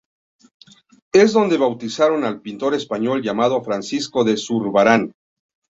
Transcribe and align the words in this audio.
Es 1.13 1.31
donde 1.31 1.59
bautizaron 1.59 2.23
al 2.25 2.41
pintor 2.41 2.73
español, 2.73 3.21
llamado 3.21 3.61
Francisco 3.63 4.23
de 4.23 4.35
Zurbarán. 4.35 5.13